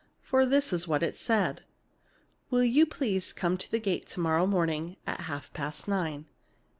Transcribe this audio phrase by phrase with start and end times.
[0.23, 1.61] For this is what it said:
[2.49, 6.25] Will you please come to the gate to morrow morning at half past nine?